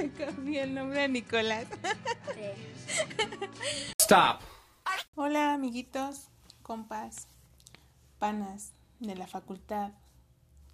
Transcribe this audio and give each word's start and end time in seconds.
Se 0.00 0.10
cambió 0.12 0.62
el 0.62 0.72
nombre 0.74 1.02
a 1.02 1.08
Nicolás. 1.08 1.66
Stop. 4.00 4.40
Hola, 5.14 5.52
amiguitos, 5.52 6.28
compas, 6.62 7.26
panas 8.18 8.72
de 9.00 9.14
la 9.14 9.26
facultad 9.26 9.92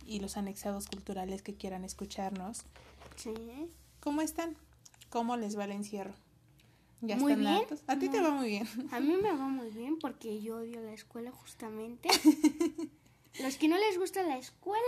y 0.04 0.20
los 0.20 0.36
anexados 0.36 0.86
culturales 0.86 1.42
que 1.42 1.56
quieran 1.56 1.84
escucharnos. 1.84 2.62
Sí. 3.16 3.34
¿Cómo 3.98 4.20
están? 4.20 4.56
¿Cómo 5.10 5.36
les 5.36 5.58
va 5.58 5.64
el 5.64 5.72
encierro? 5.72 6.14
¿Ya 7.00 7.16
Muy 7.16 7.32
están 7.32 7.44
bien. 7.44 7.56
hartos? 7.62 7.82
A 7.88 7.98
ti 7.98 8.08
te 8.08 8.20
va 8.20 8.30
muy 8.30 8.46
bien. 8.46 8.68
A 8.92 9.00
mí 9.00 9.16
me 9.20 9.30
va 9.32 9.48
muy 9.48 9.70
bien 9.70 9.98
porque 9.98 10.40
yo 10.40 10.58
odio 10.58 10.80
la 10.82 10.92
escuela 10.92 11.32
justamente. 11.32 12.08
Los 13.42 13.56
que 13.56 13.66
no 13.66 13.76
les 13.76 13.98
gusta 13.98 14.22
la 14.22 14.38
escuela, 14.38 14.80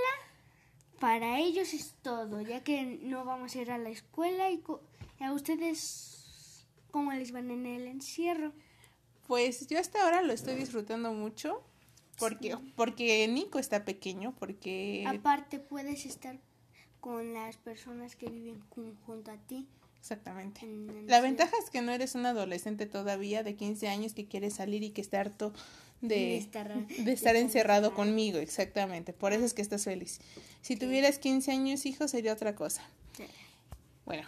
para 0.99 1.39
ellos 1.41 1.75
es 1.75 1.95
todo, 2.03 2.41
ya 2.41 2.63
que 2.65 2.99
no 3.03 3.25
vamos 3.25 3.55
a 3.55 3.61
ir 3.61 3.71
a 3.71 3.79
la 3.79 3.91
escuela 3.91 4.51
y 4.51 4.63
a 5.21 5.33
ustedes, 5.33 6.67
¿cómo 6.91 7.13
les 7.13 7.33
van 7.33 7.51
en 7.51 7.67
el 7.67 7.87
encierro? 7.87 8.53
Pues 9.27 9.67
yo 9.69 9.79
hasta 9.79 10.03
ahora 10.03 10.23
lo 10.23 10.33
estoy 10.33 10.55
disfrutando 10.55 11.13
mucho 11.13 11.63
porque, 12.19 12.57
porque 12.77 13.29
Nico 13.29 13.59
está 13.59 13.85
pequeño, 13.85 14.35
porque 14.39 15.05
Aparte 15.07 15.59
puedes 15.59 16.07
estar 16.07 16.39
con 17.01 17.33
las 17.35 17.57
personas 17.59 18.17
que 18.17 18.29
viven 18.31 18.61
jun- 18.71 18.97
junto 19.07 19.31
a 19.31 19.37
ti. 19.37 19.69
exactamente. 20.01 20.67
La 21.07 21.21
ventaja 21.21 21.53
es 21.63 21.71
que 21.71 21.83
no 21.83 21.93
eres 21.93 22.15
un 22.17 22.27
adolescente 22.27 22.87
todavía 22.87 23.43
de 23.45 23.55
15 23.55 23.89
años 23.89 24.15
que 24.15 24.27
quiere 24.27 24.51
salir 24.51 24.83
y 24.83 24.91
que 24.91 25.01
está 25.01 25.21
harto 25.21 25.53
de, 26.01 26.09
De 26.15 26.37
estar- 26.39 26.87
de 26.87 27.03
de 27.05 27.13
estar 27.13 27.35
encerrado 27.37 27.87
encerrado. 27.89 27.95
conmigo, 27.95 28.39
exactamente. 28.39 29.13
Por 29.13 29.33
eso 29.33 29.45
es 29.45 29.55
que 29.55 29.63
estás 29.63 29.85
feliz. 29.85 30.21
Si 30.63 30.77
tuvieras 30.77 31.19
15 31.19 31.51
años, 31.53 31.87
hijo, 31.87 32.07
sería 32.09 32.33
otra 32.33 32.55
cosa. 32.55 32.83
Sí. 33.17 33.25
Bueno, 34.05 34.27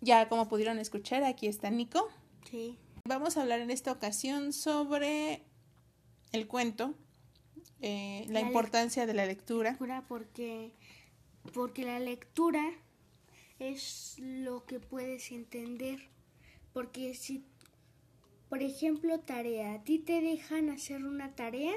ya 0.00 0.28
como 0.28 0.48
pudieron 0.48 0.78
escuchar, 0.78 1.22
aquí 1.24 1.46
está 1.46 1.70
Nico. 1.70 2.08
Sí. 2.50 2.76
Vamos 3.04 3.36
a 3.36 3.42
hablar 3.42 3.60
en 3.60 3.70
esta 3.70 3.92
ocasión 3.92 4.52
sobre 4.52 5.42
el 6.32 6.46
cuento, 6.46 6.94
eh, 7.82 8.24
la 8.28 8.40
La 8.40 8.40
importancia 8.40 9.06
de 9.06 9.14
la 9.14 9.26
lectura. 9.26 9.70
lectura 9.70 10.04
porque 10.08 10.72
porque 11.54 11.84
la 11.84 11.98
lectura 11.98 12.62
es 13.58 14.16
lo 14.18 14.64
que 14.66 14.78
puedes 14.80 15.32
entender 15.32 16.08
porque 16.74 17.14
si 17.14 17.44
por 18.50 18.62
ejemplo 18.62 19.20
tarea 19.20 19.72
a 19.72 19.82
ti 19.82 19.98
te 19.98 20.20
dejan 20.20 20.68
hacer 20.68 21.04
una 21.04 21.34
tarea 21.34 21.72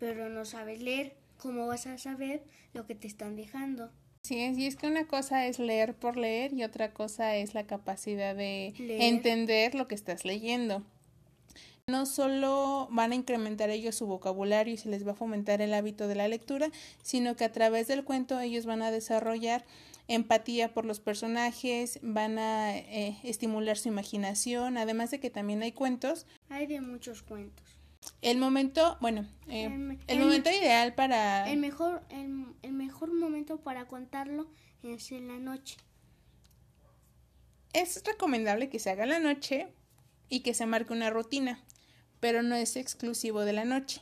pero 0.00 0.28
no 0.28 0.44
sabes 0.44 0.82
leer 0.82 1.16
cómo 1.36 1.68
vas 1.68 1.86
a 1.86 1.98
saber 1.98 2.42
lo 2.72 2.86
que 2.86 2.96
te 2.96 3.06
están 3.06 3.36
dejando 3.36 3.92
Sí, 4.22 4.40
es, 4.40 4.56
y 4.56 4.66
es 4.66 4.76
que 4.76 4.86
una 4.86 5.06
cosa 5.06 5.46
es 5.46 5.58
leer 5.58 5.94
por 5.94 6.16
leer 6.16 6.54
y 6.54 6.64
otra 6.64 6.94
cosa 6.94 7.36
es 7.36 7.52
la 7.52 7.66
capacidad 7.66 8.34
de 8.34 8.72
Leer. 8.78 9.02
entender 9.02 9.74
lo 9.74 9.86
que 9.86 9.94
estás 9.94 10.24
leyendo. 10.24 10.82
No 11.86 12.06
solo 12.06 12.88
van 12.90 13.12
a 13.12 13.14
incrementar 13.14 13.68
ellos 13.68 13.94
su 13.94 14.06
vocabulario 14.06 14.72
y 14.72 14.78
se 14.78 14.88
les 14.88 15.06
va 15.06 15.12
a 15.12 15.16
fomentar 15.16 15.60
el 15.60 15.74
hábito 15.74 16.08
de 16.08 16.14
la 16.14 16.28
lectura, 16.28 16.70
sino 17.02 17.36
que 17.36 17.44
a 17.44 17.52
través 17.52 17.88
del 17.88 18.04
cuento 18.04 18.40
ellos 18.40 18.64
van 18.64 18.80
a 18.80 18.90
desarrollar 18.90 19.66
empatía 20.08 20.72
por 20.72 20.86
los 20.86 21.00
personajes, 21.00 21.98
van 22.02 22.38
a 22.38 22.74
eh, 22.78 23.18
estimular 23.22 23.76
su 23.76 23.88
imaginación, 23.88 24.78
además 24.78 25.10
de 25.10 25.20
que 25.20 25.28
también 25.28 25.60
hay 25.62 25.72
cuentos. 25.72 26.24
hay 26.48 26.66
de 26.66 26.80
muchos 26.80 27.22
cuentos. 27.22 27.62
El 28.22 28.38
momento, 28.38 28.96
bueno, 29.02 29.26
eh, 29.48 29.64
El- 29.64 29.72
el, 29.90 29.98
el- 30.06 30.20
momento 30.20 30.48
ideal 30.50 30.94
para... 30.94 31.50
el 31.50 31.58
mejor 31.58 32.02
el, 32.08 32.46
el 32.62 32.72
mejor 32.72 33.12
momento 33.12 33.58
para 33.58 33.86
contarlo 33.88 34.46
es 34.82 35.12
en 35.12 35.28
la 35.28 35.38
noche. 35.38 35.76
Es 37.74 38.02
recomendable 38.06 38.70
que 38.70 38.78
se 38.78 38.88
haga 38.88 39.04
en 39.04 39.10
la 39.10 39.18
noche 39.20 39.68
y 40.30 40.40
que 40.40 40.54
se 40.54 40.64
marque 40.64 40.92
una 40.94 41.10
rutina, 41.10 41.62
pero 42.24 42.42
no 42.42 42.54
es 42.54 42.76
exclusivo 42.76 43.40
de 43.42 43.52
la 43.52 43.66
noche, 43.66 44.00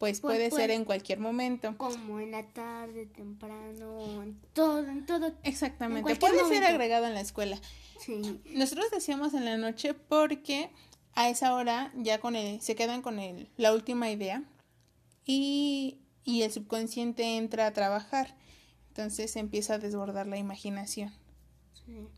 pues 0.00 0.20
Pues 0.20 0.20
puede 0.20 0.46
ser 0.46 0.50
puede. 0.50 0.74
en 0.74 0.84
cualquier 0.84 1.20
momento. 1.20 1.76
como 1.78 2.18
en 2.18 2.32
la 2.32 2.42
tarde 2.48 3.06
temprano 3.06 4.20
en 4.20 4.36
todo 4.52 4.80
en 4.84 5.06
todo 5.06 5.32
Exactamente, 5.44 6.16
puede 6.16 6.44
ser 6.48 6.64
agregado 6.64 7.06
en 7.06 7.14
la 7.14 7.20
escuela. 7.20 7.56
sí 8.00 8.40
Nosotros 8.46 8.90
decíamos 8.90 9.32
en 9.34 9.44
la 9.44 9.56
noche 9.58 9.94
porque 9.94 10.70
a 11.14 11.28
esa 11.28 11.54
hora 11.54 11.92
ya 11.94 12.18
con 12.18 12.34
el, 12.34 12.60
se 12.60 12.74
quedan 12.74 13.00
con 13.00 13.20
el, 13.20 13.48
la 13.56 13.72
última 13.72 14.10
idea 14.10 14.42
y, 15.24 16.00
y 16.24 16.42
el 16.42 16.50
subconsciente 16.50 17.36
entra 17.36 17.68
a 17.68 17.72
trabajar, 17.72 18.34
entonces 18.88 19.36
empieza 19.36 19.74
a 19.74 19.78
desbordar 19.78 20.26
la 20.26 20.36
imaginación. 20.36 21.12
Sí, 21.86 22.08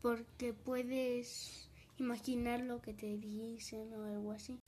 porque 0.00 0.52
puedes 0.52 1.68
imaginar 1.98 2.60
lo 2.60 2.80
que 2.80 2.92
te 2.94 3.16
dicen 3.18 3.92
o 3.94 4.04
algo 4.04 4.30
así. 4.30 4.58